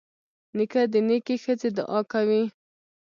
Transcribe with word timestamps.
نیکه 0.57 0.81
د 0.93 0.95
نیکې 1.07 1.35
ښځې 1.43 1.69
دعا 1.77 1.99
کوي. 2.11 2.43